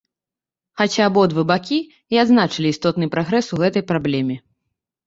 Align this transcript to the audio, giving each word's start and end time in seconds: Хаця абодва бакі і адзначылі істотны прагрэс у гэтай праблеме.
Хаця 0.81 1.03
абодва 1.09 1.45
бакі 1.53 1.79
і 2.17 2.21
адзначылі 2.25 2.67
істотны 2.77 3.05
прагрэс 3.17 3.45
у 3.55 3.65
гэтай 3.65 3.83
праблеме. 3.95 4.35